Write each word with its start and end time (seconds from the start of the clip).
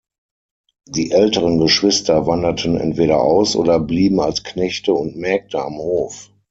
Die 0.87 1.11
älteren 1.11 1.59
Geschwister 1.59 2.25
wanderten 2.25 2.75
entweder 2.75 3.21
aus 3.21 3.55
oder 3.55 3.79
blieben 3.79 4.19
als 4.19 4.43
Knechte 4.43 4.95
und 4.95 5.15
Mägde 5.15 5.59
am 5.61 5.77
Hof. 5.77 6.31